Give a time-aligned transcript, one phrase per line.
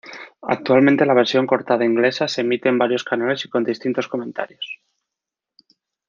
[0.41, 4.79] Actualmente la versión cortada inglesa se emite en varios canales y con distintos comentarios.